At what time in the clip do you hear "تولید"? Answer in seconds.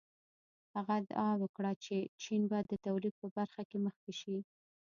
2.85-3.13